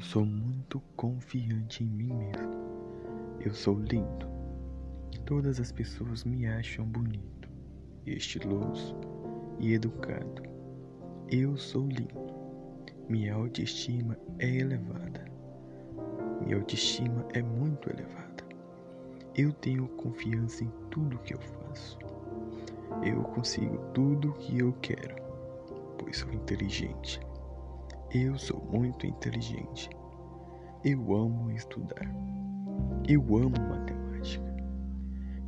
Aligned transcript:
sou 0.00 0.24
muito 0.24 0.80
confiante 0.96 1.84
em 1.84 1.86
mim 1.86 2.14
mesmo. 2.14 2.54
Eu 3.38 3.52
sou 3.52 3.78
lindo. 3.78 4.26
Todas 5.26 5.60
as 5.60 5.70
pessoas 5.70 6.24
me 6.24 6.46
acham 6.46 6.86
bonito, 6.86 7.50
estiloso 8.06 8.96
e 9.58 9.74
educado. 9.74 10.42
Eu 11.30 11.58
sou 11.58 11.86
lindo. 11.86 12.32
Minha 13.10 13.34
autoestima 13.34 14.16
é 14.38 14.56
elevada. 14.56 15.22
Minha 16.40 16.56
autoestima 16.56 17.26
é 17.34 17.42
muito 17.42 17.90
elevada. 17.90 18.42
Eu 19.34 19.52
tenho 19.52 19.86
confiança 19.88 20.64
em 20.64 20.72
tudo 20.90 21.18
que 21.18 21.34
eu 21.34 21.40
faço. 21.40 21.98
Eu 23.02 23.22
consigo 23.22 23.76
tudo 23.92 24.30
o 24.30 24.34
que 24.38 24.60
eu 24.60 24.72
quero, 24.80 25.16
pois 25.98 26.16
sou 26.16 26.32
inteligente. 26.32 27.20
Eu 28.16 28.38
sou 28.38 28.64
muito 28.70 29.08
inteligente. 29.08 29.90
Eu 30.84 31.16
amo 31.16 31.50
estudar. 31.50 32.08
Eu 33.08 33.20
amo 33.36 33.56
matemática. 33.68 34.54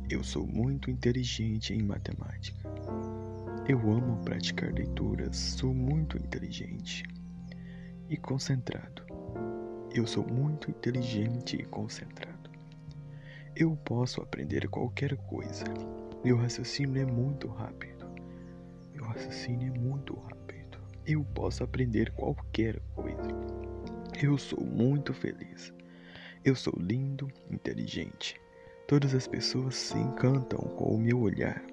Eu 0.09 0.21
sou 0.21 0.45
muito 0.45 0.91
inteligente 0.91 1.73
em 1.73 1.81
matemática. 1.81 2.69
Eu 3.69 3.79
amo 3.89 4.17
praticar 4.17 4.73
leituras. 4.73 5.37
Sou 5.37 5.73
muito 5.73 6.17
inteligente 6.17 7.05
e 8.09 8.17
concentrado. 8.17 9.01
Eu 9.95 10.05
sou 10.05 10.27
muito 10.27 10.69
inteligente 10.69 11.55
e 11.55 11.63
concentrado. 11.63 12.51
Eu 13.55 13.77
posso 13.77 14.21
aprender 14.21 14.67
qualquer 14.67 15.15
coisa. 15.15 15.63
Meu 16.21 16.35
raciocínio 16.35 17.01
é 17.01 17.05
muito 17.05 17.47
rápido. 17.47 18.05
Meu 18.93 19.05
raciocínio 19.05 19.73
é 19.73 19.79
muito 19.79 20.13
rápido 20.15 20.37
eu 21.07 21.23
posso 21.23 21.63
aprender 21.63 22.11
qualquer 22.11 22.81
coisa. 22.93 23.29
Eu 24.21 24.37
sou 24.37 24.61
muito 24.61 25.13
feliz. 25.13 25.73
Eu 26.43 26.53
sou 26.53 26.73
lindo, 26.77 27.31
inteligente. 27.49 28.39
Todas 28.87 29.15
as 29.15 29.25
pessoas 29.25 29.75
se 29.75 29.97
encantam 29.97 30.59
com 30.59 30.93
o 30.93 30.99
meu 30.99 31.21
olhar. 31.21 31.63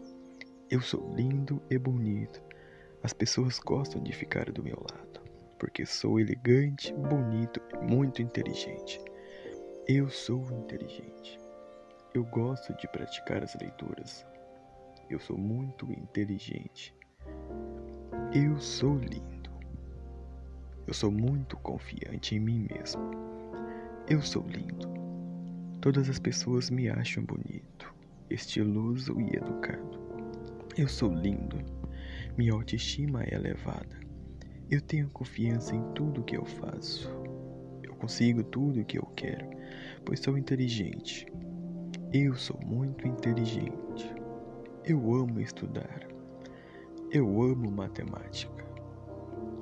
Eu 0.71 0.81
sou 0.81 1.13
lindo 1.17 1.61
e 1.69 1.77
bonito. 1.77 2.41
As 3.03 3.13
pessoas 3.13 3.59
gostam 3.59 4.01
de 4.01 4.13
ficar 4.13 4.51
do 4.53 4.63
meu 4.63 4.77
lado, 4.91 5.21
porque 5.59 5.85
sou 5.85 6.21
elegante, 6.21 6.95
bonito 6.95 7.61
e 7.73 7.93
muito 7.93 8.23
inteligente. 8.23 9.01
Eu 9.87 10.09
sou 10.09 10.49
inteligente. 10.53 11.41
Eu 12.15 12.25
gosto 12.25 12.73
de 12.75 12.87
praticar 12.89 13.43
as 13.43 13.55
leituras. 13.57 14.25
Eu 15.11 15.19
sou 15.19 15.37
muito 15.37 15.93
inteligente. 15.93 16.95
Eu 18.35 18.59
sou 18.59 18.99
lindo. 18.99 19.49
Eu 20.89 20.93
sou 20.93 21.09
muito 21.09 21.57
confiante 21.59 22.35
em 22.35 22.41
mim 22.41 22.67
mesmo. 22.69 23.13
Eu 24.11 24.21
sou 24.23 24.43
lindo. 24.43 24.89
Todas 25.81 26.11
as 26.11 26.19
pessoas 26.19 26.69
me 26.69 26.89
acham 26.89 27.23
bonito, 27.23 27.95
estiloso 28.29 29.21
e 29.21 29.37
educado. 29.37 30.01
Eu 30.77 30.89
sou 30.89 31.15
lindo. 31.15 31.59
Minha 32.37 32.55
autoestima 32.55 33.23
é 33.23 33.37
elevada. 33.37 34.01
Eu 34.69 34.81
tenho 34.81 35.09
confiança 35.11 35.77
em 35.77 35.93
tudo 35.93 36.25
que 36.25 36.37
eu 36.37 36.45
faço. 36.45 37.09
Eu 37.85 37.95
consigo 37.95 38.43
tudo 38.43 38.81
o 38.81 38.85
que 38.85 38.99
eu 38.99 39.07
quero, 39.15 39.49
pois 40.05 40.19
sou 40.19 40.37
inteligente. 40.37 41.25
Eu 42.13 42.35
sou 42.35 42.59
muito 42.67 43.07
inteligente. 43.07 44.13
Eu 44.85 45.15
amo 45.15 45.39
estudar. 45.39 46.14
Eu 47.15 47.41
amo 47.41 47.71
matemática. 47.71 48.67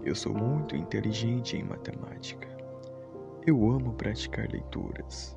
Eu 0.03 0.15
sou 0.15 0.33
muito 0.33 0.75
inteligente 0.75 1.55
em 1.55 1.63
matemática. 1.63 2.49
Eu 3.47 3.71
amo 3.71 3.93
praticar 3.93 4.51
leituras. 4.51 5.37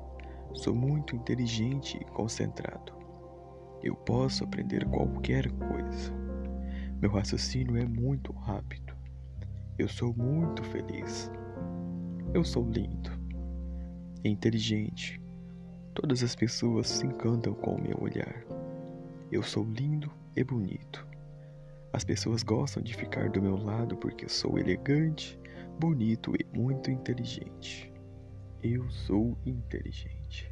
Sou 0.54 0.74
muito 0.74 1.14
inteligente 1.14 1.98
e 2.00 2.04
concentrado. 2.06 2.94
Eu 3.82 3.94
posso 3.94 4.44
aprender 4.44 4.86
qualquer 4.86 5.50
coisa. 5.50 6.10
Meu 7.02 7.10
raciocínio 7.10 7.76
é 7.76 7.84
muito 7.84 8.32
rápido. 8.32 8.94
Eu 9.78 9.86
sou 9.86 10.16
muito 10.16 10.64
feliz. 10.64 11.30
Eu 12.32 12.42
sou 12.42 12.66
lindo 12.66 13.10
e 14.24 14.30
inteligente. 14.30 15.20
Todas 15.92 16.22
as 16.22 16.34
pessoas 16.34 16.88
se 16.88 17.06
encantam 17.06 17.52
com 17.52 17.74
o 17.74 17.82
meu 17.82 17.98
olhar. 18.00 18.42
Eu 19.30 19.42
sou 19.42 19.64
lindo 19.64 20.10
e 20.34 20.42
bonito. 20.42 21.06
As 21.96 22.04
pessoas 22.04 22.42
gostam 22.42 22.82
de 22.82 22.94
ficar 22.94 23.30
do 23.30 23.40
meu 23.40 23.56
lado 23.56 23.96
porque 23.96 24.28
sou 24.28 24.58
elegante, 24.58 25.40
bonito 25.80 26.34
e 26.38 26.44
muito 26.54 26.90
inteligente. 26.90 27.90
Eu 28.62 28.86
sou 28.90 29.34
inteligente. 29.46 30.50